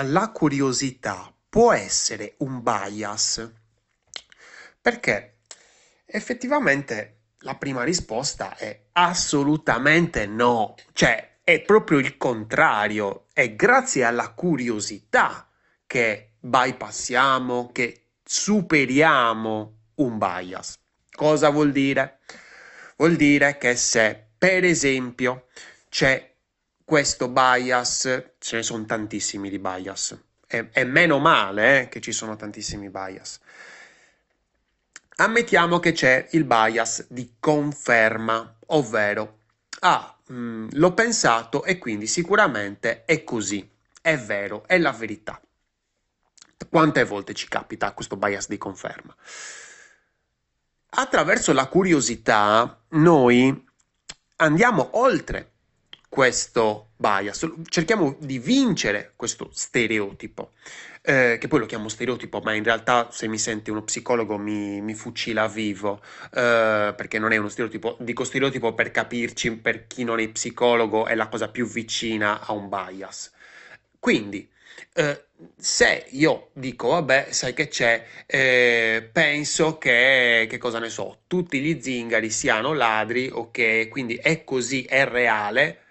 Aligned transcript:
La 0.00 0.30
curiosità 0.30 1.30
può 1.50 1.72
essere 1.72 2.36
un 2.38 2.62
bias? 2.62 3.52
Perché 4.80 5.40
effettivamente 6.06 7.18
la 7.40 7.56
prima 7.56 7.82
risposta 7.82 8.56
è 8.56 8.86
assolutamente 8.92 10.24
no, 10.24 10.76
cioè 10.94 11.40
è 11.44 11.60
proprio 11.60 11.98
il 11.98 12.16
contrario, 12.16 13.26
è 13.34 13.54
grazie 13.54 14.04
alla 14.04 14.30
curiosità 14.30 15.46
che 15.86 16.36
bypassiamo, 16.40 17.70
che 17.70 18.12
superiamo 18.24 19.76
un 19.96 20.16
bias. 20.16 20.74
Cosa 21.10 21.50
vuol 21.50 21.70
dire? 21.70 22.20
Vuol 22.96 23.16
dire 23.16 23.58
che 23.58 23.76
se 23.76 24.28
per 24.38 24.64
esempio 24.64 25.48
c'è 25.90 26.31
questo 26.84 27.28
bias, 27.28 28.32
ce 28.38 28.56
ne 28.56 28.62
sono 28.62 28.84
tantissimi 28.84 29.48
di 29.48 29.58
bias, 29.58 30.18
e, 30.46 30.68
e 30.72 30.84
meno 30.84 31.18
male 31.18 31.82
eh, 31.82 31.88
che 31.88 32.00
ci 32.00 32.12
sono 32.12 32.36
tantissimi 32.36 32.90
bias. 32.90 33.40
Ammettiamo 35.16 35.78
che 35.78 35.92
c'è 35.92 36.28
il 36.32 36.44
bias 36.44 37.06
di 37.08 37.34
conferma, 37.38 38.56
ovvero, 38.66 39.38
ah, 39.80 40.16
mh, 40.26 40.34
mm, 40.34 40.68
l'ho 40.72 40.92
pensato 40.92 41.64
e 41.64 41.78
quindi 41.78 42.06
sicuramente 42.06 43.04
è 43.04 43.24
così, 43.24 43.68
è 44.00 44.16
vero, 44.18 44.64
è 44.66 44.78
la 44.78 44.92
verità. 44.92 45.40
Quante 46.68 47.04
volte 47.04 47.34
ci 47.34 47.48
capita 47.48 47.92
questo 47.92 48.16
bias 48.16 48.48
di 48.48 48.56
conferma? 48.56 49.14
Attraverso 50.94 51.52
la 51.52 51.66
curiosità 51.66 52.82
noi 52.90 53.66
andiamo 54.36 54.90
oltre 54.98 55.51
questo 56.12 56.90
bias, 56.98 57.50
cerchiamo 57.70 58.14
di 58.18 58.38
vincere 58.38 59.14
questo 59.16 59.48
stereotipo, 59.50 60.52
eh, 61.00 61.38
che 61.40 61.48
poi 61.48 61.60
lo 61.60 61.64
chiamo 61.64 61.88
stereotipo, 61.88 62.40
ma 62.40 62.52
in 62.52 62.62
realtà 62.64 63.08
se 63.10 63.28
mi 63.28 63.38
sente 63.38 63.70
uno 63.70 63.82
psicologo 63.82 64.36
mi, 64.36 64.82
mi 64.82 64.92
fucila 64.92 65.48
vivo, 65.48 66.02
eh, 66.34 66.92
perché 66.94 67.18
non 67.18 67.32
è 67.32 67.38
uno 67.38 67.48
stereotipo, 67.48 67.96
dico 67.98 68.24
stereotipo 68.24 68.74
per 68.74 68.90
capirci, 68.90 69.56
per 69.56 69.86
chi 69.86 70.04
non 70.04 70.20
è 70.20 70.28
psicologo 70.28 71.06
è 71.06 71.14
la 71.14 71.28
cosa 71.28 71.48
più 71.48 71.66
vicina 71.66 72.40
a 72.44 72.52
un 72.52 72.68
bias. 72.68 73.32
Quindi, 73.98 74.46
eh, 74.92 75.24
se 75.56 76.08
io 76.10 76.50
dico, 76.52 76.88
vabbè, 76.88 77.28
sai 77.30 77.54
che 77.54 77.68
c'è, 77.68 78.04
eh, 78.26 79.08
penso 79.10 79.78
che, 79.78 80.46
che 80.46 80.58
cosa 80.58 80.78
ne 80.78 80.90
so, 80.90 81.22
tutti 81.26 81.58
gli 81.60 81.80
zingari 81.80 82.28
siano 82.28 82.74
ladri, 82.74 83.30
ok, 83.32 83.88
quindi 83.88 84.16
è 84.16 84.44
così, 84.44 84.84
è 84.84 85.06
reale, 85.06 85.81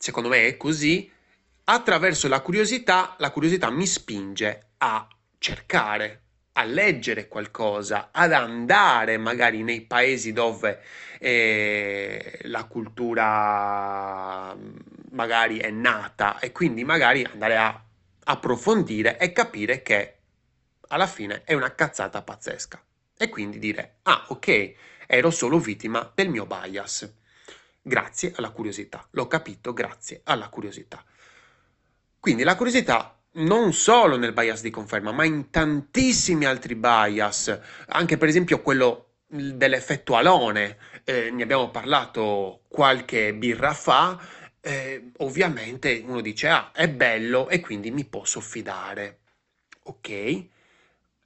secondo 0.00 0.30
me 0.30 0.46
è 0.46 0.56
così, 0.56 1.10
attraverso 1.64 2.26
la 2.26 2.40
curiosità, 2.40 3.16
la 3.18 3.30
curiosità 3.30 3.68
mi 3.68 3.86
spinge 3.86 4.70
a 4.78 5.06
cercare, 5.36 6.22
a 6.52 6.64
leggere 6.64 7.28
qualcosa, 7.28 8.08
ad 8.10 8.32
andare 8.32 9.18
magari 9.18 9.62
nei 9.62 9.82
paesi 9.82 10.32
dove 10.32 10.80
eh, 11.18 12.38
la 12.44 12.64
cultura 12.64 14.56
magari 15.10 15.58
è 15.58 15.70
nata 15.70 16.38
e 16.38 16.50
quindi 16.50 16.82
magari 16.82 17.22
andare 17.22 17.58
a 17.58 17.84
approfondire 18.24 19.18
e 19.18 19.32
capire 19.32 19.82
che 19.82 20.16
alla 20.88 21.06
fine 21.06 21.42
è 21.44 21.52
una 21.52 21.74
cazzata 21.74 22.22
pazzesca. 22.22 22.82
E 23.18 23.28
quindi 23.28 23.58
dire, 23.58 23.96
ah 24.04 24.24
ok, 24.28 24.72
ero 25.06 25.30
solo 25.30 25.58
vittima 25.58 26.10
del 26.14 26.30
mio 26.30 26.46
bias. 26.46 27.18
Grazie 27.82 28.32
alla 28.36 28.50
curiosità. 28.50 29.06
L'ho 29.12 29.26
capito 29.26 29.72
grazie 29.72 30.20
alla 30.24 30.48
curiosità. 30.48 31.02
Quindi 32.18 32.42
la 32.42 32.56
curiosità 32.56 33.18
non 33.32 33.72
solo 33.72 34.16
nel 34.16 34.32
bias 34.32 34.60
di 34.60 34.70
conferma, 34.70 35.12
ma 35.12 35.24
in 35.24 35.50
tantissimi 35.50 36.44
altri 36.44 36.74
bias, 36.74 37.58
anche 37.88 38.16
per 38.16 38.28
esempio 38.28 38.60
quello 38.60 39.06
dell'effetto 39.26 40.16
alone, 40.16 40.76
eh, 41.04 41.30
ne 41.30 41.42
abbiamo 41.42 41.70
parlato 41.70 42.62
qualche 42.68 43.32
birra 43.34 43.72
fa, 43.72 44.20
eh, 44.60 45.12
ovviamente 45.18 46.02
uno 46.04 46.20
dice, 46.20 46.48
ah, 46.48 46.72
è 46.72 46.88
bello 46.88 47.48
e 47.48 47.60
quindi 47.60 47.90
mi 47.90 48.04
posso 48.04 48.40
fidare. 48.40 49.20
Ok, 49.84 50.44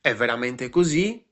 è 0.00 0.14
veramente 0.14 0.68
così? 0.68 1.24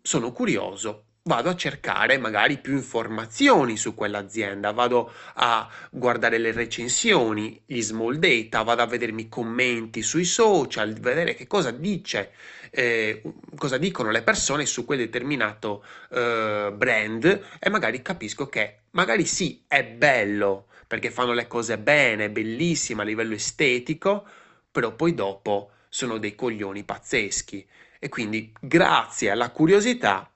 Sono 0.00 0.32
curioso, 0.32 1.04
vado 1.24 1.50
a 1.50 1.54
cercare 1.56 2.18
magari 2.18 2.58
più 2.58 2.72
informazioni 2.72 3.76
su 3.76 3.94
quell'azienda, 3.94 4.72
vado 4.72 5.12
a 5.34 5.68
guardare 5.90 6.38
le 6.38 6.52
recensioni, 6.52 7.62
gli 7.64 7.80
small 7.80 8.16
data, 8.16 8.62
vado 8.62 8.82
a 8.82 8.86
vedermi 8.86 9.28
commenti 9.28 10.02
sui 10.02 10.24
social, 10.24 10.94
vedere 10.94 11.34
che 11.34 11.46
cosa 11.46 11.70
dice, 11.70 12.32
eh, 12.70 13.22
cosa 13.56 13.78
dicono 13.78 14.10
le 14.10 14.22
persone 14.22 14.66
su 14.66 14.84
quel 14.84 14.98
determinato 14.98 15.84
eh, 16.10 16.72
brand 16.74 17.42
e 17.58 17.70
magari 17.70 18.02
capisco 18.02 18.48
che 18.48 18.78
magari 18.90 19.24
sì, 19.26 19.62
è 19.68 19.84
bello 19.84 20.66
perché 20.86 21.10
fanno 21.10 21.32
le 21.32 21.46
cose 21.46 21.78
bene, 21.78 22.30
bellissime 22.30 23.02
a 23.02 23.04
livello 23.04 23.34
estetico, 23.34 24.26
però 24.70 24.94
poi 24.94 25.14
dopo 25.14 25.70
sono 25.88 26.18
dei 26.18 26.34
coglioni 26.34 26.82
pazzeschi. 26.84 27.66
E 27.98 28.08
quindi 28.08 28.52
grazie 28.60 29.30
alla 29.30 29.50
curiosità 29.50 30.31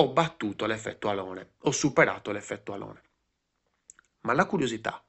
ho 0.00 0.08
battuto 0.12 0.66
l'effetto 0.66 1.08
alone, 1.08 1.54
ho 1.62 1.72
superato 1.72 2.30
l'effetto 2.30 2.72
alone. 2.72 3.02
Ma 4.20 4.32
la 4.32 4.46
curiosità 4.46 5.02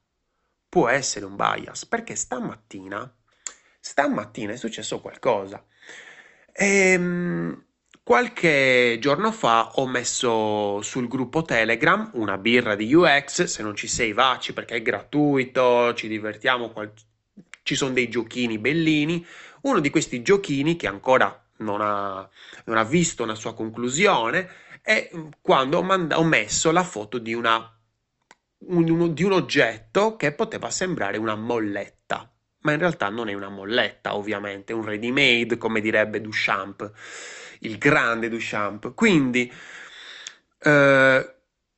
può 0.68 0.88
essere 0.88 1.26
un 1.26 1.36
bias 1.36 1.86
perché 1.86 2.16
stamattina, 2.16 3.16
stamattina 3.80 4.54
è 4.54 4.58
successo 4.58 5.00
qualcosa. 5.00 5.64
Ehm, 6.52 7.66
qualche 8.02 8.98
giorno 9.00 9.32
fa 9.32 9.74
ho 9.76 9.88
messo 9.88 10.82
sul 10.82 11.08
gruppo 11.08 11.44
Telegram 11.44 12.10
una 12.16 12.40
birra 12.40 12.74
di 12.74 12.92
UX, 12.92 13.44
se 13.44 13.62
non 13.62 13.76
ci 13.76 13.88
sei 13.88 14.14
vaci 14.14 14.54
perché 14.54 14.78
è 14.78 14.82
gratuito, 14.82 15.94
ci 15.94 16.08
divertiamo, 16.08 16.74
ci 17.62 17.76
sono 17.76 17.94
dei 17.94 18.10
giochini 18.10 18.58
bellini. 18.58 19.24
Uno 19.62 19.80
di 19.80 19.92
questi 19.92 20.24
giochini 20.24 20.76
che 20.76 20.88
ancora 20.88 21.44
non 21.60 21.82
ha, 21.82 22.28
non 22.66 22.78
ha 22.78 22.84
visto 22.84 23.24
una 23.24 23.36
sua 23.36 23.54
conclusione 23.54 24.68
è 24.82 25.12
quando 25.42 25.78
ho, 25.78 25.84
mand- 25.84 26.14
ho 26.14 26.24
messo 26.24 26.72
la 26.72 26.84
foto 26.84 27.18
di, 27.18 27.34
una, 27.34 27.72
un, 28.68 29.14
di 29.14 29.24
un 29.24 29.32
oggetto 29.32 30.16
che 30.16 30.32
poteva 30.32 30.70
sembrare 30.70 31.18
una 31.18 31.36
molletta, 31.36 32.32
ma 32.62 32.72
in 32.72 32.80
realtà 32.80 33.10
non 33.10 33.30
è 33.30 33.34
una 33.34 33.50
molletta, 33.50 34.16
ovviamente, 34.16 34.74
è 34.74 34.76
un 34.76 34.84
ready 34.84 35.12
made, 35.12 35.58
come 35.58 35.82
direbbe 35.82 36.22
Duchamp, 36.22 36.92
il 37.60 37.78
grande 37.78 38.30
Duchamp. 38.30 38.94
Quindi, 38.96 39.52
eh, 40.62 41.36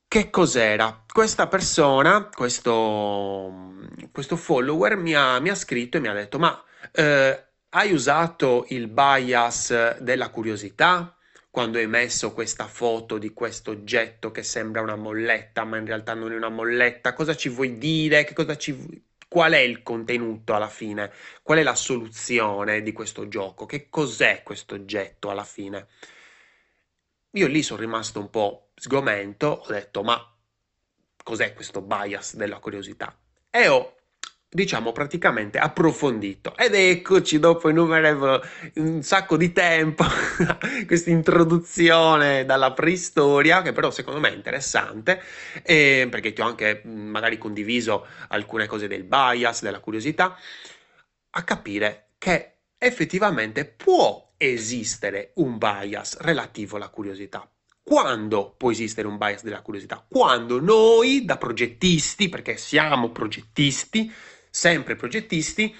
che 0.08 0.30
cos'era? 0.30 1.04
Questa 1.10 1.46
persona, 1.48 2.28
questo, 2.34 3.74
questo 4.10 4.36
follower, 4.36 4.96
mi 4.96 5.14
ha, 5.14 5.38
mi 5.40 5.50
ha, 5.50 5.54
scritto 5.54 5.96
e 5.96 6.00
mi 6.00 6.08
ha 6.08 6.12
detto: 6.12 6.38
Ma 6.38 6.62
eh, 6.92 7.51
hai 7.74 7.92
usato 7.92 8.66
il 8.68 8.88
bias 8.88 9.98
della 9.98 10.30
curiosità? 10.30 11.16
quando 11.52 11.76
hai 11.76 11.86
messo 11.86 12.32
questa 12.32 12.66
foto 12.66 13.18
di 13.18 13.34
questo 13.34 13.72
oggetto 13.72 14.30
che 14.30 14.42
sembra 14.42 14.80
una 14.80 14.96
molletta, 14.96 15.64
ma 15.64 15.76
in 15.76 15.84
realtà 15.84 16.14
non 16.14 16.32
è 16.32 16.34
una 16.34 16.48
molletta, 16.48 17.12
cosa 17.12 17.36
ci 17.36 17.50
vuoi 17.50 17.76
dire? 17.76 18.26
Ci... 18.56 19.04
Qual 19.28 19.52
è 19.52 19.58
il 19.58 19.82
contenuto 19.82 20.54
alla 20.54 20.70
fine? 20.70 21.12
Qual 21.42 21.58
è 21.58 21.62
la 21.62 21.74
soluzione 21.74 22.80
di 22.80 22.92
questo 22.92 23.28
gioco? 23.28 23.66
Che 23.66 23.90
cos'è 23.90 24.42
questo 24.42 24.76
oggetto 24.76 25.28
alla 25.28 25.44
fine? 25.44 25.88
Io 27.32 27.46
lì 27.48 27.62
sono 27.62 27.80
rimasto 27.80 28.18
un 28.18 28.30
po' 28.30 28.70
sgomento, 28.74 29.48
ho 29.48 29.70
detto 29.70 30.02
ma 30.02 30.18
cos'è 31.22 31.52
questo 31.52 31.82
bias 31.82 32.34
della 32.34 32.60
curiosità? 32.60 33.14
E 33.50 33.68
ho 33.68 33.96
diciamo 34.54 34.92
praticamente 34.92 35.56
approfondito 35.56 36.54
ed 36.58 36.74
eccoci 36.74 37.38
dopo 37.38 37.70
innumerevole 37.70 38.42
un 38.74 39.02
sacco 39.02 39.38
di 39.38 39.50
tempo 39.50 40.04
questa 40.86 41.08
introduzione 41.08 42.44
dalla 42.44 42.72
preistoria 42.72 43.62
che 43.62 43.72
però 43.72 43.90
secondo 43.90 44.20
me 44.20 44.30
è 44.30 44.34
interessante 44.34 45.22
eh, 45.62 46.06
perché 46.10 46.34
ti 46.34 46.42
ho 46.42 46.44
anche 46.44 46.82
magari 46.84 47.38
condiviso 47.38 48.06
alcune 48.28 48.66
cose 48.66 48.88
del 48.88 49.04
bias 49.04 49.62
della 49.62 49.80
curiosità 49.80 50.36
a 51.30 51.42
capire 51.44 52.08
che 52.18 52.56
effettivamente 52.76 53.64
può 53.64 54.34
esistere 54.36 55.30
un 55.36 55.56
bias 55.56 56.18
relativo 56.18 56.76
alla 56.76 56.90
curiosità 56.90 57.48
quando 57.84 58.54
può 58.56 58.70
esistere 58.70 59.08
un 59.08 59.18
bias 59.18 59.42
della 59.42 59.60
curiosità? 59.60 60.04
Quando 60.08 60.60
noi 60.60 61.24
da 61.24 61.36
progettisti, 61.36 62.28
perché 62.28 62.56
siamo 62.56 63.10
progettisti, 63.10 64.10
sempre 64.52 64.96
progettisti, 64.96 65.74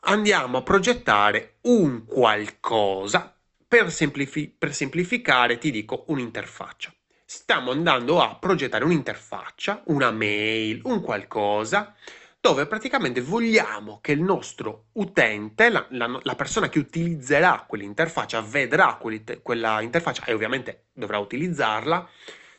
andiamo 0.00 0.56
a 0.56 0.62
progettare 0.62 1.56
un 1.62 2.06
qualcosa 2.06 3.36
per, 3.68 3.92
semplifi- 3.92 4.48
per 4.48 4.74
semplificare, 4.74 5.58
ti 5.58 5.70
dico, 5.70 6.04
un'interfaccia. 6.08 6.92
Stiamo 7.26 7.72
andando 7.72 8.22
a 8.22 8.36
progettare 8.36 8.84
un'interfaccia, 8.84 9.82
una 9.86 10.10
mail, 10.10 10.80
un 10.84 11.02
qualcosa 11.02 11.94
dove 12.40 12.66
praticamente 12.66 13.20
vogliamo 13.22 14.00
che 14.00 14.12
il 14.12 14.20
nostro 14.20 14.88
utente, 14.92 15.70
la, 15.70 15.86
la, 15.90 16.20
la 16.22 16.34
persona 16.34 16.68
che 16.68 16.78
utilizzerà 16.78 17.64
quell'interfaccia, 17.66 18.40
vedrà 18.42 18.98
quella 19.42 19.80
interfaccia 19.80 20.24
e 20.24 20.34
ovviamente 20.34 20.84
dovrà 20.92 21.18
utilizzarla, 21.18 22.06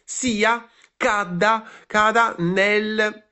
sia 0.03 0.67
cada, 0.97 1.69
cada 1.85 2.33
nel, 2.39 3.24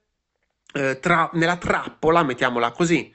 eh, 0.74 1.00
tra, 1.00 1.30
nella 1.34 1.58
trappola, 1.58 2.24
mettiamola 2.24 2.72
così, 2.72 3.14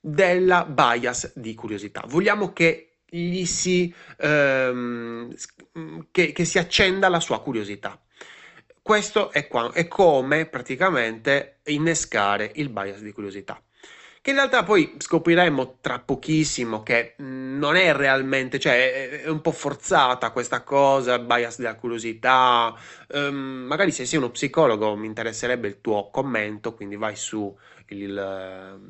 della 0.00 0.64
bias 0.64 1.32
di 1.36 1.54
curiosità. 1.54 2.04
Vogliamo 2.06 2.52
che 2.52 3.00
gli 3.06 3.44
si, 3.44 3.92
ehm, 4.18 5.34
che, 6.10 6.32
che 6.32 6.44
si 6.44 6.58
accenda 6.58 7.08
la 7.08 7.20
sua 7.20 7.42
curiosità. 7.42 8.00
Questo 8.82 9.30
è, 9.30 9.46
qua, 9.46 9.72
è 9.72 9.86
come 9.88 10.46
praticamente 10.46 11.60
innescare 11.64 12.50
il 12.54 12.70
bias 12.70 13.00
di 13.00 13.12
curiosità 13.12 13.62
che 14.22 14.30
in 14.30 14.36
realtà 14.36 14.64
poi 14.64 14.96
scopriremo 14.98 15.78
tra 15.80 15.98
pochissimo 15.98 16.82
che 16.82 17.14
non 17.18 17.76
è 17.76 17.94
realmente, 17.94 18.58
cioè 18.58 19.22
è 19.22 19.28
un 19.28 19.40
po' 19.40 19.52
forzata 19.52 20.30
questa 20.30 20.62
cosa, 20.62 21.18
bias 21.18 21.56
della 21.58 21.76
curiosità, 21.76 22.74
um, 23.14 23.34
magari 23.66 23.92
se 23.92 24.04
sei 24.04 24.18
uno 24.18 24.30
psicologo 24.30 24.94
mi 24.96 25.06
interesserebbe 25.06 25.68
il 25.68 25.80
tuo 25.80 26.10
commento, 26.10 26.74
quindi 26.74 26.96
vai 26.96 27.16
su 27.16 27.56
il, 27.88 28.80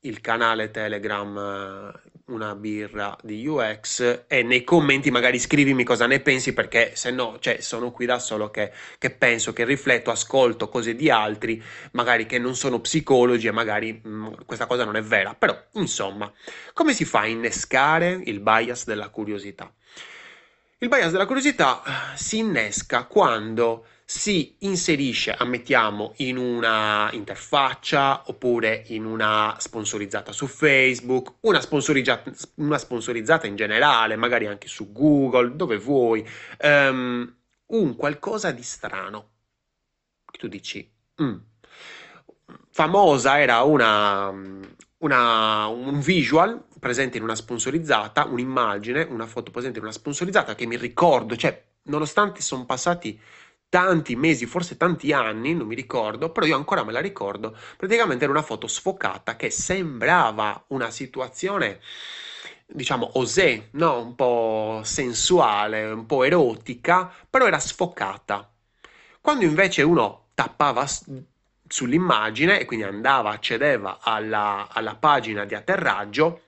il 0.00 0.20
canale 0.20 0.70
Telegram 0.70 1.92
una 2.26 2.54
birra 2.54 3.16
di 3.22 3.46
UX 3.46 4.24
e 4.26 4.42
nei 4.42 4.64
commenti 4.64 5.10
magari 5.10 5.38
scrivimi 5.38 5.84
cosa 5.84 6.06
ne 6.06 6.20
pensi 6.20 6.54
perché 6.54 6.92
se 6.94 7.10
no, 7.10 7.36
cioè, 7.38 7.60
sono 7.60 7.90
qui 7.90 8.06
da 8.06 8.18
solo 8.18 8.50
che, 8.50 8.72
che, 8.98 9.10
penso, 9.10 9.52
che 9.52 9.64
rifletto, 9.64 10.10
ascolto 10.10 10.68
cose 10.68 10.94
di 10.94 11.10
altri, 11.10 11.62
magari 11.92 12.24
che 12.24 12.38
non 12.38 12.56
sono 12.56 12.80
psicologi 12.80 13.46
e 13.46 13.50
magari 13.50 14.00
mh, 14.02 14.08
mm, 14.08 14.26
questa 14.46 14.66
cosa 14.66 14.84
non 14.84 14.96
è 14.96 15.02
vera. 15.02 15.34
Però, 15.34 15.54
insomma, 15.72 16.32
come 16.72 16.94
si 16.94 17.04
fa 17.04 17.20
a 17.20 17.26
innescare 17.26 18.20
il 18.24 18.40
bias 18.40 18.86
della 18.86 19.10
curiosità? 19.10 19.70
Il 20.78 20.88
bias 20.88 21.12
della 21.12 21.26
curiosità 21.26 21.82
si 22.14 22.38
innesca 22.38 23.04
quando 23.04 23.86
si 24.06 24.56
inserisce, 24.60 25.32
ammettiamo, 25.32 26.12
in 26.18 26.36
una 26.36 27.08
interfaccia 27.12 28.24
oppure 28.26 28.84
in 28.88 29.06
una 29.06 29.56
sponsorizzata 29.58 30.30
su 30.30 30.46
Facebook, 30.46 31.36
una 31.40 31.60
sponsorizzata, 31.60 32.30
una 32.56 32.76
sponsorizzata 32.76 33.46
in 33.46 33.56
generale, 33.56 34.16
magari 34.16 34.46
anche 34.46 34.68
su 34.68 34.92
Google, 34.92 35.56
dove 35.56 35.78
vuoi, 35.78 36.26
um, 36.62 37.34
un 37.66 37.96
qualcosa 37.96 38.50
di 38.50 38.62
strano. 38.62 39.30
Tu 40.38 40.48
dici, 40.48 40.92
mm. 41.22 41.36
famosa 42.70 43.40
era 43.40 43.62
una, 43.62 44.28
una, 44.98 45.66
un 45.66 46.00
visual 46.00 46.62
presente 46.78 47.16
in 47.16 47.22
una 47.22 47.36
sponsorizzata, 47.36 48.24
un'immagine, 48.26 49.04
una 49.04 49.26
foto 49.26 49.50
presente 49.50 49.78
in 49.78 49.84
una 49.84 49.94
sponsorizzata 49.94 50.54
che 50.54 50.66
mi 50.66 50.76
ricordo, 50.76 51.36
cioè, 51.36 51.64
nonostante 51.84 52.42
sono 52.42 52.66
passati 52.66 53.18
tanti 53.74 54.14
mesi, 54.14 54.46
forse 54.46 54.76
tanti 54.76 55.12
anni, 55.12 55.52
non 55.52 55.66
mi 55.66 55.74
ricordo, 55.74 56.30
però 56.30 56.46
io 56.46 56.54
ancora 56.54 56.84
me 56.84 56.92
la 56.92 57.00
ricordo, 57.00 57.56
praticamente 57.76 58.22
era 58.22 58.32
una 58.32 58.42
foto 58.42 58.68
sfocata 58.68 59.34
che 59.34 59.50
sembrava 59.50 60.62
una 60.68 60.90
situazione 60.90 61.80
diciamo 62.66 63.18
osè, 63.18 63.70
no? 63.72 64.00
un 64.00 64.14
po' 64.14 64.82
sensuale, 64.84 65.86
un 65.86 66.06
po' 66.06 66.22
erotica, 66.22 67.12
però 67.28 67.48
era 67.48 67.58
sfocata. 67.58 68.48
Quando 69.20 69.44
invece 69.44 69.82
uno 69.82 70.26
tappava 70.34 70.86
sull'immagine 71.66 72.60
e 72.60 72.66
quindi 72.66 72.84
andava, 72.84 73.30
accedeva 73.30 73.98
alla, 74.00 74.68
alla 74.70 74.94
pagina 74.94 75.44
di 75.46 75.56
atterraggio, 75.56 76.42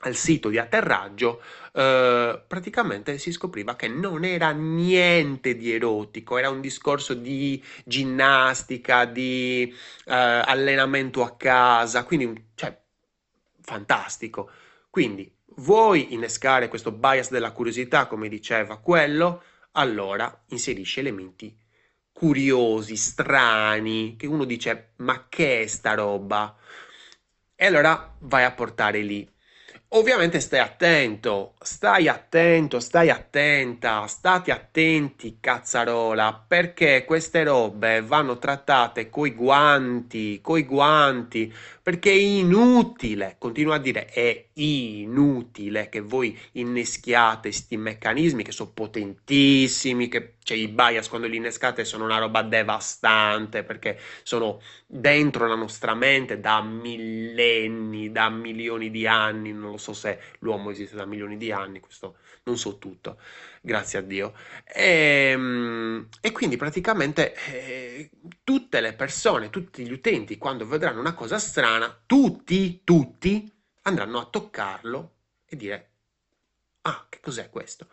al 0.00 0.14
sito 0.14 0.50
di 0.50 0.58
atterraggio, 0.58 1.40
eh, 1.72 2.42
praticamente 2.46 3.18
si 3.18 3.32
scopriva 3.32 3.76
che 3.76 3.88
non 3.88 4.24
era 4.24 4.50
niente 4.50 5.56
di 5.56 5.72
erotico, 5.72 6.38
era 6.38 6.50
un 6.50 6.60
discorso 6.60 7.14
di 7.14 7.62
ginnastica, 7.84 9.04
di 9.04 9.72
eh, 10.06 10.14
allenamento 10.14 11.22
a 11.22 11.36
casa, 11.36 12.04
quindi 12.04 12.50
cioè, 12.54 12.76
fantastico. 13.60 14.50
Quindi 14.90 15.32
vuoi 15.56 16.12
innescare 16.14 16.68
questo 16.68 16.92
bias 16.92 17.30
della 17.30 17.52
curiosità, 17.52 18.06
come 18.06 18.28
diceva 18.28 18.78
quello, 18.78 19.42
allora 19.72 20.44
inserisci 20.48 21.00
elementi 21.00 21.56
curiosi, 22.12 22.96
strani, 22.96 24.16
che 24.16 24.26
uno 24.26 24.44
dice 24.44 24.92
ma 24.96 25.26
che 25.28 25.62
è 25.62 25.66
sta 25.66 25.94
roba? 25.94 26.54
E 27.54 27.66
allora 27.66 28.14
vai 28.20 28.44
a 28.44 28.52
portare 28.52 29.00
lì. 29.00 29.26
Ovviamente 29.92 30.38
stai 30.38 30.60
attento, 30.60 31.54
stai 31.60 32.06
attento, 32.06 32.78
stai 32.78 33.10
attenta, 33.10 34.06
state 34.06 34.52
attenti, 34.52 35.38
cazzarola, 35.40 36.44
perché 36.46 37.04
queste 37.04 37.42
robe 37.42 38.00
vanno 38.00 38.38
trattate 38.38 39.10
coi 39.10 39.34
guanti, 39.34 40.38
coi 40.40 40.62
guanti, 40.62 41.52
perché 41.82 42.12
è 42.12 42.14
inutile, 42.14 43.34
continuo 43.38 43.72
a 43.72 43.78
dire, 43.78 44.06
è 44.06 44.46
inutile 44.54 45.88
che 45.88 45.98
voi 46.00 46.38
inneschiate 46.52 47.48
questi 47.48 47.76
meccanismi 47.76 48.44
che 48.44 48.52
sono 48.52 48.70
potentissimi, 48.72 50.06
che 50.06 50.34
cioè, 50.42 50.56
i 50.56 50.68
bias 50.68 51.08
quando 51.08 51.26
li 51.26 51.36
innescate 51.36 51.84
sono 51.84 52.04
una 52.04 52.18
roba 52.18 52.42
devastante, 52.42 53.62
perché 53.62 53.98
sono 54.22 54.60
dentro 54.86 55.46
la 55.46 55.54
nostra 55.54 55.94
mente 55.94 56.40
da 56.40 56.60
millenni, 56.62 58.10
da 58.10 58.28
milioni 58.30 58.90
di 58.90 59.06
anni, 59.06 59.52
non 59.52 59.70
lo 59.72 59.76
so 59.80 59.92
se 59.92 60.20
l'uomo 60.40 60.70
esiste 60.70 60.94
da 60.94 61.04
milioni 61.04 61.36
di 61.36 61.50
anni, 61.50 61.80
questo 61.80 62.18
non 62.44 62.56
so 62.56 62.78
tutto, 62.78 63.18
grazie 63.60 63.98
a 63.98 64.02
Dio. 64.02 64.34
E, 64.64 65.30
ehm, 65.32 66.08
e 66.20 66.32
quindi 66.32 66.56
praticamente 66.56 67.34
eh, 67.34 68.10
tutte 68.44 68.80
le 68.80 68.92
persone, 68.92 69.50
tutti 69.50 69.84
gli 69.86 69.92
utenti, 69.92 70.38
quando 70.38 70.66
vedranno 70.66 71.00
una 71.00 71.14
cosa 71.14 71.38
strana, 71.38 72.02
tutti, 72.06 72.82
tutti 72.84 73.52
andranno 73.82 74.20
a 74.20 74.26
toccarlo 74.26 75.14
e 75.46 75.56
dire, 75.56 75.90
ah, 76.82 77.06
che 77.08 77.18
cos'è 77.20 77.50
questo? 77.50 77.88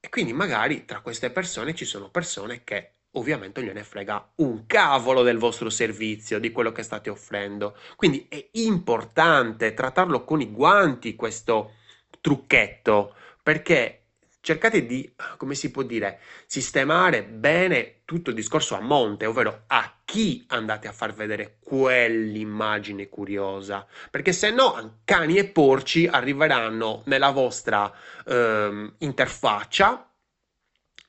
E 0.00 0.08
quindi 0.10 0.32
magari 0.32 0.84
tra 0.84 1.00
queste 1.00 1.30
persone 1.30 1.74
ci 1.74 1.84
sono 1.84 2.10
persone 2.10 2.62
che 2.62 2.97
ovviamente 3.12 3.62
gliene 3.62 3.82
frega 3.82 4.32
un 4.36 4.66
cavolo 4.66 5.22
del 5.22 5.38
vostro 5.38 5.70
servizio, 5.70 6.38
di 6.38 6.52
quello 6.52 6.72
che 6.72 6.82
state 6.82 7.10
offrendo. 7.10 7.76
Quindi 7.96 8.26
è 8.28 8.48
importante 8.52 9.74
trattarlo 9.74 10.24
con 10.24 10.40
i 10.40 10.50
guanti 10.50 11.14
questo 11.14 11.74
trucchetto, 12.20 13.14
perché 13.42 13.98
cercate 14.40 14.86
di, 14.86 15.12
come 15.36 15.54
si 15.54 15.70
può 15.70 15.82
dire, 15.82 16.20
sistemare 16.46 17.24
bene 17.24 18.00
tutto 18.04 18.30
il 18.30 18.36
discorso 18.36 18.76
a 18.76 18.80
monte, 18.80 19.26
ovvero 19.26 19.64
a 19.66 20.00
chi 20.04 20.44
andate 20.48 20.88
a 20.88 20.92
far 20.92 21.12
vedere 21.12 21.58
quell'immagine 21.60 23.08
curiosa, 23.08 23.86
perché 24.10 24.32
se 24.32 24.50
no 24.50 25.00
cani 25.04 25.36
e 25.36 25.46
porci 25.48 26.06
arriveranno 26.06 27.02
nella 27.06 27.30
vostra 27.30 27.92
eh, 28.24 28.92
interfaccia 28.98 30.10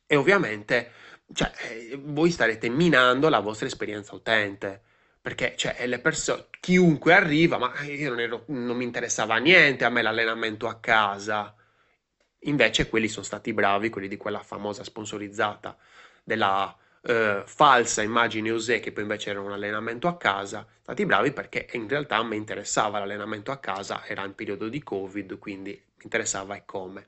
e 0.05 0.15
ovviamente 0.15 0.91
cioè, 1.33 1.51
eh, 1.69 1.99
voi 2.01 2.31
starete 2.31 2.69
minando 2.69 3.29
la 3.29 3.39
vostra 3.39 3.67
esperienza 3.67 4.15
utente 4.15 4.81
perché 5.21 5.53
cioè, 5.57 5.85
le 5.85 5.99
persone, 5.99 6.45
chiunque 6.59 7.13
arriva, 7.13 7.57
ma 7.57 7.73
io 7.83 8.09
non, 8.09 8.19
ero, 8.19 8.43
non 8.47 8.77
mi 8.77 8.85
interessava 8.85 9.37
niente 9.37 9.85
a 9.85 9.89
me 9.89 10.01
l'allenamento 10.01 10.67
a 10.67 10.79
casa. 10.79 11.53
Invece 12.43 12.87
quelli 12.87 13.09
sono 13.09 13.25
stati 13.25 13.53
bravi, 13.53 13.89
quelli 13.89 14.07
di 14.07 14.15
quella 14.17 14.41
famosa 14.41 14.83
sponsorizzata 14.83 15.77
della 16.23 16.75
eh, 17.01 17.43
falsa 17.45 18.01
immagine 18.01 18.51
Osè, 18.51 18.79
che 18.79 18.91
poi 18.91 19.03
invece 19.03 19.31
era 19.31 19.41
un 19.41 19.51
allenamento 19.51 20.07
a 20.07 20.17
casa, 20.17 20.65
stati 20.81 21.05
bravi 21.05 21.31
perché 21.31 21.67
in 21.73 21.87
realtà 21.87 22.17
a 22.17 22.23
me 22.23 22.35
interessava 22.35 22.99
l'allenamento 22.99 23.51
a 23.51 23.57
casa, 23.57 24.05
era 24.05 24.23
in 24.25 24.35
periodo 24.35 24.69
di 24.69 24.81
Covid, 24.81 25.37
quindi 25.37 25.71
mi 25.71 26.03
interessava 26.03 26.55
e 26.55 26.63
come. 26.65 27.07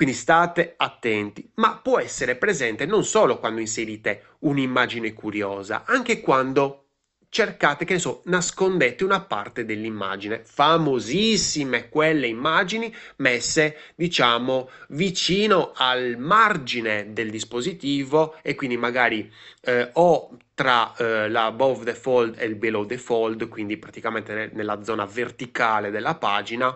Quindi 0.00 0.16
state 0.16 0.76
attenti, 0.78 1.50
ma 1.56 1.76
può 1.76 1.98
essere 1.98 2.34
presente 2.34 2.86
non 2.86 3.04
solo 3.04 3.38
quando 3.38 3.60
inserite 3.60 4.36
un'immagine 4.38 5.12
curiosa, 5.12 5.84
anche 5.84 6.22
quando 6.22 6.86
cercate, 7.28 7.84
che 7.84 7.92
ne 7.92 7.98
so, 7.98 8.22
nascondete 8.24 9.04
una 9.04 9.20
parte 9.20 9.66
dell'immagine. 9.66 10.40
Famosissime 10.42 11.90
quelle 11.90 12.28
immagini 12.28 12.90
messe, 13.16 13.76
diciamo, 13.94 14.70
vicino 14.88 15.72
al 15.74 16.16
margine 16.16 17.12
del 17.12 17.28
dispositivo 17.28 18.36
e 18.40 18.54
quindi 18.54 18.78
magari 18.78 19.30
eh, 19.64 19.90
o 19.92 20.34
tra 20.54 20.96
eh, 20.96 21.28
l'above 21.28 21.84
the 21.84 21.94
fold 21.94 22.36
e 22.38 22.46
il 22.46 22.54
below 22.54 22.86
the 22.86 22.96
fold, 22.96 23.48
quindi 23.48 23.76
praticamente 23.76 24.48
nella 24.54 24.82
zona 24.82 25.04
verticale 25.04 25.90
della 25.90 26.14
pagina, 26.14 26.74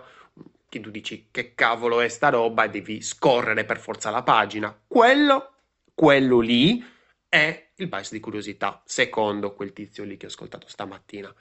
che 0.75 0.81
tu 0.81 0.89
dici 0.89 1.29
che 1.31 1.53
cavolo 1.55 2.01
è 2.01 2.09
sta 2.09 2.29
roba 2.29 2.65
e 2.65 2.69
devi 2.69 3.01
scorrere 3.01 3.63
per 3.63 3.79
forza 3.79 4.09
la 4.09 4.23
pagina. 4.23 4.77
Quello, 4.85 5.53
quello 5.93 6.39
lì 6.39 6.83
è 7.29 7.71
il 7.75 7.87
bias 7.87 8.11
di 8.11 8.19
curiosità, 8.19 8.81
secondo 8.85 9.53
quel 9.53 9.71
tizio 9.71 10.03
lì 10.03 10.17
che 10.17 10.25
ho 10.25 10.29
ascoltato 10.29 10.67
stamattina. 10.67 11.33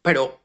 Però 0.00 0.44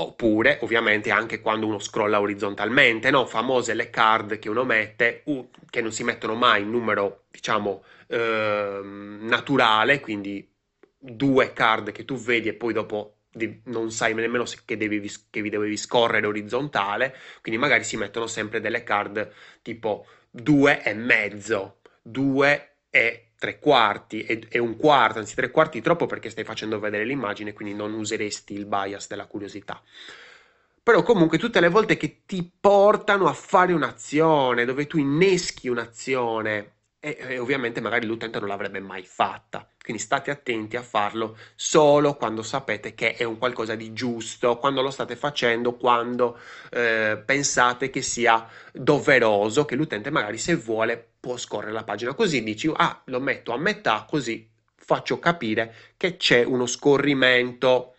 Oppure, 0.00 0.60
ovviamente, 0.62 1.10
anche 1.10 1.40
quando 1.40 1.66
uno 1.66 1.80
scrolla 1.80 2.20
orizzontalmente, 2.20 3.10
no? 3.10 3.26
Famose 3.26 3.74
le 3.74 3.90
card 3.90 4.38
che 4.38 4.48
uno 4.48 4.62
mette, 4.62 5.22
uh, 5.24 5.50
che 5.68 5.80
non 5.80 5.90
si 5.90 6.04
mettono 6.04 6.36
mai 6.36 6.62
in 6.62 6.70
numero, 6.70 7.24
diciamo, 7.32 7.82
eh, 8.06 8.80
naturale, 8.84 9.98
quindi 9.98 10.48
due 10.96 11.52
card 11.52 11.90
che 11.90 12.04
tu 12.04 12.14
vedi 12.14 12.46
e 12.46 12.54
poi 12.54 12.72
dopo 12.72 13.17
non 13.64 13.90
sai 13.90 14.14
nemmeno 14.14 14.44
che, 14.64 14.76
devi, 14.76 15.10
che 15.30 15.42
vi 15.42 15.50
devi 15.50 15.76
scorrere 15.76 16.26
orizzontale, 16.26 17.14
quindi 17.40 17.60
magari 17.60 17.84
si 17.84 17.96
mettono 17.96 18.26
sempre 18.26 18.60
delle 18.60 18.82
card 18.82 19.30
tipo 19.62 20.06
due 20.30 20.82
e 20.82 20.94
mezzo, 20.94 21.78
due 22.02 22.76
e 22.90 23.30
tre 23.38 23.58
quarti 23.58 24.24
e, 24.24 24.46
e, 24.48 24.58
un 24.58 24.76
quarto, 24.76 25.18
anzi 25.20 25.34
tre 25.34 25.50
quarti 25.50 25.80
troppo 25.80 26.06
perché 26.06 26.30
stai 26.30 26.44
facendo 26.44 26.80
vedere 26.80 27.04
l'immagine, 27.04 27.52
quindi 27.52 27.74
non 27.74 27.92
useresti 27.92 28.54
il 28.54 28.66
bias 28.66 29.08
della 29.08 29.26
curiosità. 29.26 29.80
Però 30.82 31.02
comunque 31.02 31.38
tutte 31.38 31.60
le 31.60 31.68
volte 31.68 31.96
che 31.96 32.22
ti 32.24 32.50
portano 32.58 33.28
a 33.28 33.34
fare 33.34 33.74
un'azione, 33.74 34.64
dove 34.64 34.86
tu 34.86 34.98
inneschi 34.98 35.68
un'azione 35.68 36.76
e, 37.00 37.16
e 37.18 37.38
ovviamente 37.38 37.80
magari 37.80 38.06
l'utente 38.06 38.38
non 38.38 38.48
l'avrebbe 38.48 38.80
mai 38.80 39.04
fatta. 39.04 39.68
Quindi 39.82 40.02
state 40.02 40.30
attenti 40.30 40.76
a 40.76 40.82
farlo 40.82 41.36
solo 41.54 42.16
quando 42.16 42.42
sapete 42.42 42.94
che 42.94 43.14
è 43.14 43.24
un 43.24 43.38
qualcosa 43.38 43.74
di 43.74 43.92
giusto, 43.92 44.58
quando 44.58 44.82
lo 44.82 44.90
state 44.90 45.16
facendo, 45.16 45.76
quando 45.76 46.38
eh, 46.70 47.22
pensate 47.24 47.90
che 47.90 48.02
sia 48.02 48.46
doveroso, 48.72 49.64
che 49.64 49.76
l'utente 49.76 50.10
magari 50.10 50.38
se 50.38 50.56
vuole 50.56 51.12
può 51.20 51.36
scorrere 51.36 51.72
la 51.72 51.84
pagina. 51.84 52.14
Così 52.14 52.42
dici, 52.42 52.70
ah, 52.74 53.00
lo 53.06 53.20
metto 53.20 53.52
a 53.52 53.58
metà, 53.58 54.04
così 54.08 54.48
faccio 54.74 55.18
capire 55.18 55.74
che 55.96 56.16
c'è 56.16 56.44
uno 56.44 56.66
scorrimento 56.66 57.94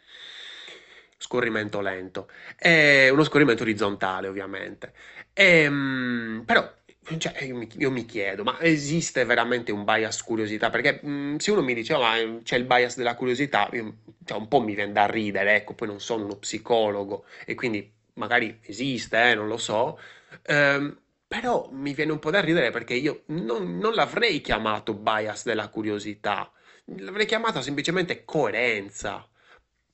scorrimento 1.21 1.81
lento, 1.81 2.29
è 2.55 3.09
uno 3.09 3.23
scorrimento 3.23 3.63
orizzontale 3.63 4.27
ovviamente. 4.27 4.93
E, 5.33 5.63
ehm, 5.63 6.43
però 6.45 6.77
cioè, 7.17 7.43
io, 7.43 7.55
mi, 7.55 7.67
io, 7.77 7.91
mi, 7.91 8.05
chiedo, 8.05 8.43
ma 8.43 8.59
esiste 8.61 9.25
veramente 9.25 9.71
un 9.71 9.83
bias 9.83 10.23
curiosità? 10.23 10.69
Perché 10.69 10.99
mh, 11.01 11.09
mm, 11.09 11.35
se 11.37 11.51
uno 11.51 11.61
mi 11.61 11.73
dice, 11.73 11.93
oh, 11.93 11.99
ma 11.99 12.15
c'è 12.43 12.57
il 12.57 12.65
bias 12.65 12.95
della 12.97 13.15
curiosità, 13.15 13.69
io, 13.73 13.97
cioè, 14.25 14.37
un 14.37 14.47
po' 14.47 14.61
mi 14.61 14.75
viene 14.75 14.91
da 14.91 15.05
ridere, 15.05 15.55
ecco, 15.55 15.73
poi 15.73 15.87
non 15.87 15.99
sono 15.99 16.25
uno 16.25 16.35
psicologo 16.35 17.25
e 17.45 17.55
quindi 17.55 17.91
magari 18.13 18.59
esiste, 18.63 19.31
eh, 19.31 19.35
non 19.35 19.47
lo 19.47 19.57
so, 19.57 19.99
ehm, 20.43 20.97
però 21.27 21.69
mi 21.71 21.93
viene 21.93 22.11
un 22.11 22.19
po' 22.19 22.31
da 22.31 22.41
ridere 22.41 22.71
perché 22.71 22.93
io 22.93 23.23
non, 23.27 23.77
non 23.77 23.93
l'avrei 23.93 24.41
chiamato 24.41 24.93
bias 24.93 25.45
della 25.45 25.69
curiosità, 25.69 26.51
l'avrei 26.97 27.25
chiamata 27.25 27.61
semplicemente 27.61 28.25
coerenza. 28.25 29.27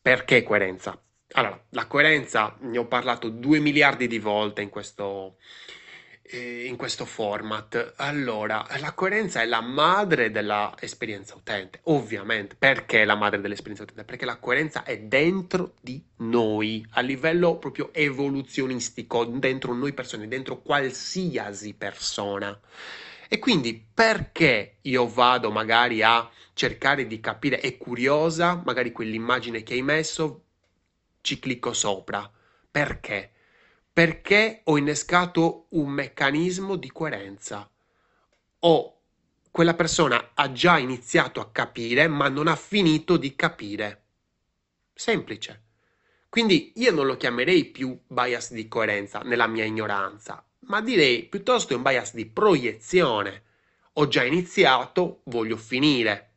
Perché 0.02 0.44
coerenza? 0.44 1.00
Allora, 1.34 1.60
la 1.72 1.88
coerenza 1.88 2.56
ne 2.62 2.78
ho 2.78 2.86
parlato 2.86 3.30
due 3.30 3.60
miliardi 3.60 4.08
di 4.08 4.20
volte 4.20 4.62
in 4.62 4.70
questo, 4.70 5.38
in 6.32 6.76
questo 6.76 7.06
format. 7.06 7.94
Allora, 7.98 8.66
la 8.80 8.94
coerenza 8.94 9.42
è 9.42 9.46
la 9.46 9.62
madre 9.62 10.32
dell'esperienza 10.32 11.36
utente, 11.36 11.82
ovviamente. 11.84 12.56
Perché 12.58 13.06
la 13.06 13.16
madre 13.16 13.42
dell'esperienza 13.42 13.84
utente? 13.84 14.04
Perché 14.04 14.26
la 14.26 14.38
coerenza 14.38 14.84
è 14.84 15.00
dentro 15.00 15.76
di 15.82 16.04
noi, 16.18 16.86
a 16.92 17.02
livello 17.02 17.58
proprio 17.58 17.94
evoluzionistico, 17.94 19.26
dentro 19.26 19.74
noi 19.74 19.94
persone, 19.94 20.28
dentro 20.28 20.62
qualsiasi 20.62 21.76
persona. 21.76 22.60
E 23.28 23.40
quindi 23.40 23.86
perché 23.94 24.78
io 24.82 25.08
vado 25.08 25.52
magari 25.52 26.02
a 26.02 26.30
cercare 26.54 27.06
di 27.06 27.20
capire, 27.20 27.60
è 27.60 27.78
curiosa, 27.78 28.62
magari 28.66 28.92
quell'immagine 28.92 29.62
che 29.62 29.74
hai 29.74 29.82
messo, 29.82 30.44
ci 31.22 31.38
clicco 31.40 31.74
sopra. 31.74 32.30
Perché? 32.72 33.32
Perché 33.96 34.60
ho 34.66 34.78
innescato 34.78 35.68
un 35.70 35.88
meccanismo 35.88 36.76
di 36.76 36.92
coerenza. 36.92 37.72
O 38.60 39.00
quella 39.50 39.74
persona 39.74 40.32
ha 40.34 40.52
già 40.52 40.78
iniziato 40.78 41.40
a 41.40 41.50
capire, 41.50 42.10
ma 42.10 42.28
non 42.28 42.50
ha 42.50 42.58
finito 42.58 43.16
di 43.16 43.38
capire. 43.38 44.04
Semplice. 44.94 45.64
Quindi 46.28 46.74
io 46.76 46.92
non 46.92 47.06
lo 47.06 47.16
chiamerei 47.16 47.64
più 47.64 47.98
bias 48.06 48.52
di 48.52 48.68
coerenza 48.68 49.20
nella 49.20 49.48
mia 49.48 49.64
ignoranza, 49.64 50.46
ma 50.66 50.82
direi 50.82 51.24
piuttosto 51.24 51.74
un 51.74 51.82
bias 51.82 52.14
di 52.14 52.26
proiezione. 52.26 53.44
Ho 53.94 54.10
già 54.10 54.26
iniziato, 54.26 55.22
voglio 55.24 55.56
finire. 55.56 56.35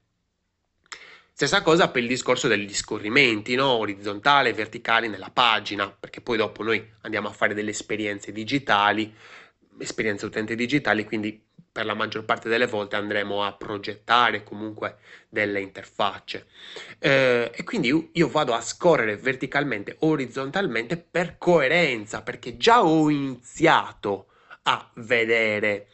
Stessa 1.38 1.62
cosa 1.62 1.88
per 1.88 2.02
il 2.02 2.08
discorso 2.08 2.48
degli 2.48 2.74
scorrimenti, 2.74 3.54
no? 3.54 3.68
orizzontale 3.68 4.48
e 4.48 4.52
verticale 4.54 5.06
nella 5.06 5.30
pagina, 5.32 5.88
perché 5.88 6.20
poi 6.20 6.36
dopo 6.36 6.64
noi 6.64 6.84
andiamo 7.02 7.28
a 7.28 7.32
fare 7.32 7.54
delle 7.54 7.70
esperienze 7.70 8.32
digitali, 8.32 9.14
esperienze 9.78 10.26
utente 10.26 10.56
digitali, 10.56 11.04
quindi 11.04 11.40
per 11.70 11.84
la 11.86 11.94
maggior 11.94 12.24
parte 12.24 12.48
delle 12.48 12.66
volte 12.66 12.96
andremo 12.96 13.44
a 13.44 13.52
progettare 13.52 14.42
comunque 14.42 14.96
delle 15.28 15.60
interfacce. 15.60 16.46
Eh, 16.98 17.52
e 17.54 17.62
quindi 17.62 18.10
io 18.14 18.28
vado 18.28 18.52
a 18.52 18.60
scorrere 18.60 19.16
verticalmente, 19.16 19.94
orizzontalmente 20.00 20.96
per 20.96 21.38
coerenza, 21.38 22.22
perché 22.22 22.56
già 22.56 22.84
ho 22.84 23.08
iniziato 23.08 24.26
a 24.62 24.90
vedere 24.94 25.86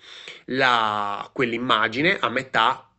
la, 0.46 1.28
quell'immagine 1.34 2.18
a 2.18 2.30
metà. 2.30 2.90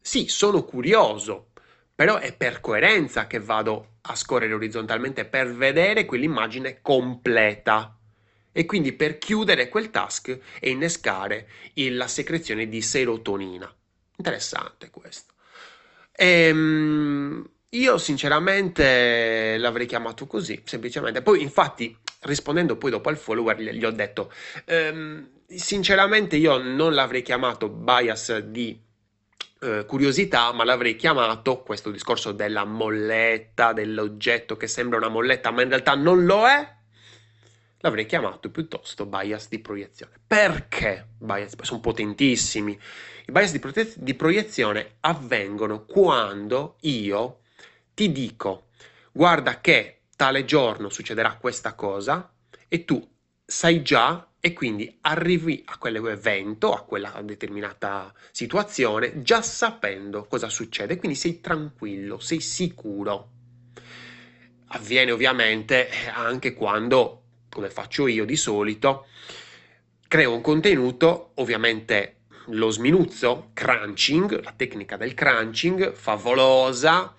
Sì, 0.00 0.28
sono 0.28 0.64
curioso, 0.64 1.50
però 1.94 2.18
è 2.18 2.34
per 2.34 2.60
coerenza 2.60 3.26
che 3.26 3.38
vado 3.38 3.98
a 4.02 4.14
scorrere 4.14 4.52
orizzontalmente 4.52 5.24
per 5.24 5.54
vedere 5.54 6.04
quell'immagine 6.04 6.80
completa 6.82 7.96
e 8.52 8.66
quindi 8.66 8.92
per 8.92 9.18
chiudere 9.18 9.68
quel 9.68 9.90
task 9.90 10.38
e 10.60 10.70
innescare 10.70 11.48
la 11.74 12.06
secrezione 12.06 12.68
di 12.68 12.80
serotonina. 12.82 13.72
Interessante 14.16 14.90
questo. 14.90 15.32
Ehm, 16.12 17.48
io 17.70 17.98
sinceramente 17.98 19.56
l'avrei 19.58 19.86
chiamato 19.86 20.26
così, 20.26 20.62
semplicemente. 20.64 21.22
Poi 21.22 21.42
infatti 21.42 21.96
rispondendo 22.20 22.76
poi 22.76 22.90
dopo 22.90 23.08
al 23.08 23.16
follower 23.16 23.60
gli 23.60 23.84
ho 23.84 23.90
detto, 23.90 24.32
ehm, 24.66 25.28
sinceramente 25.46 26.36
io 26.36 26.58
non 26.58 26.94
l'avrei 26.94 27.22
chiamato 27.22 27.68
bias 27.68 28.38
di 28.38 28.80
eh, 29.64 29.86
curiosità, 29.86 30.52
ma 30.52 30.62
l'avrei 30.62 30.94
chiamato 30.94 31.62
questo 31.62 31.90
discorso 31.90 32.32
della 32.32 32.64
molletta, 32.64 33.72
dell'oggetto 33.72 34.56
che 34.56 34.66
sembra 34.66 34.98
una 34.98 35.08
molletta, 35.08 35.50
ma 35.50 35.62
in 35.62 35.70
realtà 35.70 35.94
non 35.94 36.26
lo 36.26 36.46
è. 36.46 36.72
L'avrei 37.78 38.06
chiamato 38.06 38.50
piuttosto 38.50 39.06
bias 39.06 39.48
di 39.48 39.58
proiezione. 39.60 40.12
Perché 40.26 41.08
bias? 41.18 41.54
Sono 41.62 41.80
potentissimi. 41.80 42.78
I 43.26 43.32
bias 43.32 43.52
di, 43.52 43.58
prote- 43.58 43.94
di 43.96 44.14
proiezione 44.14 44.96
avvengono 45.00 45.84
quando 45.84 46.76
io 46.80 47.40
ti 47.94 48.12
dico, 48.12 48.66
guarda 49.12 49.60
che 49.60 50.02
tale 50.14 50.44
giorno 50.44 50.90
succederà 50.90 51.36
questa 51.36 51.74
cosa 51.74 52.30
e 52.68 52.84
tu 52.84 53.13
sai 53.44 53.82
già 53.82 54.26
e 54.40 54.52
quindi 54.52 54.98
arrivi 55.02 55.62
a 55.66 55.78
quell'evento, 55.78 56.72
a 56.74 56.82
quella 56.82 57.20
determinata 57.22 58.12
situazione, 58.30 59.22
già 59.22 59.42
sapendo 59.42 60.24
cosa 60.24 60.48
succede, 60.48 60.98
quindi 60.98 61.16
sei 61.16 61.40
tranquillo, 61.40 62.18
sei 62.18 62.40
sicuro. 62.40 63.30
Avviene 64.68 65.12
ovviamente 65.12 65.88
anche 66.12 66.54
quando, 66.54 67.22
come 67.48 67.70
faccio 67.70 68.06
io 68.06 68.24
di 68.24 68.36
solito, 68.36 69.06
creo 70.08 70.34
un 70.34 70.40
contenuto, 70.40 71.30
ovviamente 71.36 72.16
lo 72.48 72.68
sminuzzo, 72.68 73.50
crunching, 73.54 74.42
la 74.42 74.52
tecnica 74.54 74.96
del 74.96 75.14
crunching, 75.14 75.92
favolosa. 75.94 77.14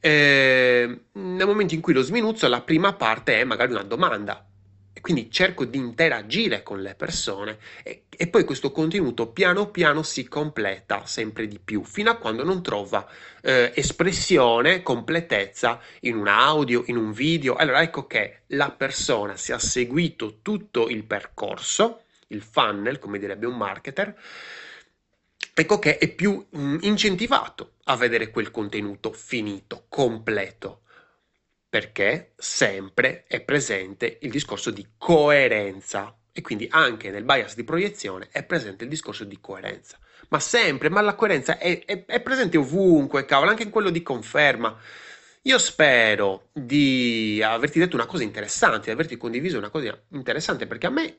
Eh, 0.00 1.00
nel 1.12 1.46
momento 1.46 1.74
in 1.74 1.80
cui 1.80 1.92
lo 1.92 2.02
sminuzzo, 2.02 2.48
la 2.48 2.60
prima 2.60 2.92
parte 2.94 3.40
è 3.40 3.44
magari 3.44 3.72
una 3.72 3.84
domanda 3.84 4.44
quindi 5.00 5.30
cerco 5.30 5.64
di 5.64 5.78
interagire 5.78 6.62
con 6.62 6.80
le 6.80 6.94
persone 6.94 7.58
e, 7.82 8.04
e, 8.08 8.26
poi 8.28 8.44
questo 8.44 8.72
contenuto 8.72 9.28
piano 9.28 9.70
piano 9.70 10.02
si 10.02 10.26
completa 10.26 11.04
sempre 11.06 11.46
di 11.46 11.58
più, 11.58 11.84
fino 11.84 12.10
a 12.10 12.16
quando 12.16 12.44
non 12.44 12.62
trova 12.62 13.06
eh, 13.42 13.72
espressione, 13.74 14.82
completezza 14.82 15.80
in 16.00 16.16
un 16.16 16.28
audio, 16.28 16.84
in 16.86 16.96
un 16.96 17.12
video. 17.12 17.54
Allora 17.54 17.82
ecco 17.82 18.06
che 18.06 18.42
la 18.48 18.70
persona 18.70 19.36
si 19.36 19.52
ha 19.52 19.58
seguito 19.58 20.38
tutto 20.42 20.88
il 20.88 21.04
percorso, 21.04 22.02
il 22.28 22.42
funnel, 22.42 22.98
come 22.98 23.18
direbbe 23.18 23.46
un 23.46 23.56
marketer, 23.56 24.14
ecco 25.54 25.78
che 25.78 25.98
è 25.98 26.08
più 26.08 26.44
mh, 26.48 26.60
mm, 26.60 26.76
incentivato 26.80 27.72
a 27.84 27.96
vedere 27.96 28.30
quel 28.30 28.50
contenuto 28.50 29.12
finito, 29.12 29.84
completo 29.88 30.80
perché 31.76 32.32
sempre 32.38 33.24
è 33.26 33.42
presente 33.42 34.16
il 34.22 34.30
discorso 34.30 34.70
di 34.70 34.92
coerenza 34.96 36.16
E 36.32 36.40
quindi 36.40 36.66
anche 36.70 37.10
nel 37.10 37.24
bias 37.24 37.54
di 37.54 37.64
proiezione 37.64 38.28
è 38.30 38.44
presente 38.44 38.84
il 38.84 38.90
discorso 38.90 39.24
di 39.24 39.38
coerenza. 39.42 39.98
Ma 40.28 40.40
sempre, 40.40 40.88
ma 40.88 41.02
la 41.02 41.14
coerenza 41.14 41.58
è, 41.58 41.84
è, 41.84 42.06
è 42.06 42.20
presente 42.20 42.56
ovunque, 42.56 43.26
cavolo, 43.26 43.50
anche 43.50 43.64
in 43.64 43.70
quello 43.70 43.90
di 43.90 44.02
conferma. 44.02 44.74
Io 45.42 45.58
spero 45.58 46.48
di 46.52 47.42
averti 47.42 47.78
detto 47.78 47.96
una 47.96 48.06
cosa 48.06 48.22
interessante, 48.22 48.86
di 48.86 48.92
averti 48.92 49.18
condiviso 49.18 49.58
una 49.58 49.70
cosa 49.70 49.98
interessante, 50.12 50.66
perché 50.66 50.86
a 50.86 50.90
me, 50.90 51.18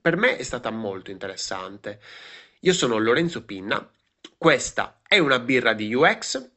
per 0.00 0.16
me 0.16 0.38
è 0.38 0.42
stata 0.42 0.70
molto 0.70 1.10
interessante. 1.10 2.00
Io 2.60 2.72
sono 2.72 2.96
Lorenzo 2.96 3.44
Pinna, 3.44 3.90
questa 4.38 5.00
è 5.06 5.18
una 5.18 5.38
birra 5.38 5.74
di 5.74 5.92
UX, 5.94 6.51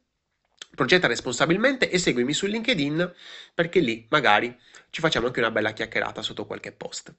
progetta 0.75 1.07
responsabilmente 1.07 1.89
e 1.89 1.97
seguimi 1.97 2.33
su 2.33 2.45
LinkedIn 2.45 3.13
perché 3.53 3.79
lì 3.79 4.05
magari 4.09 4.55
ci 4.89 5.01
facciamo 5.01 5.27
anche 5.27 5.39
una 5.39 5.51
bella 5.51 5.71
chiacchierata 5.73 6.21
sotto 6.21 6.45
qualche 6.45 6.71
post. 6.71 7.13